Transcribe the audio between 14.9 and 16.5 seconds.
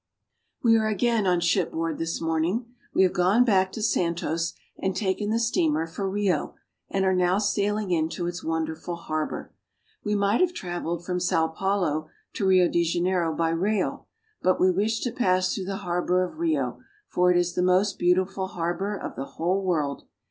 to pass through the harbor of